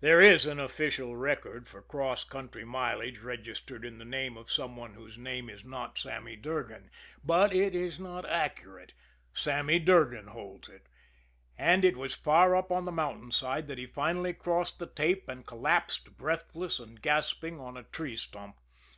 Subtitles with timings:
[0.00, 4.76] There is an official record for cross country mileage registered in the name of some
[4.76, 6.90] one whose name is not Sammy Durgan
[7.24, 8.92] but it is not accurate.
[9.32, 10.86] Sammy Durgan holds it.
[11.56, 15.30] And it was far up on the mountain side that he finally crossed the tape
[15.30, 18.58] and collapsed, breathless and gasping, on a tree stump.